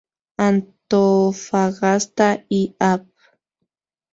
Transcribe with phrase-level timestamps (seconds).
[0.39, 3.05] Antofagasta y Av.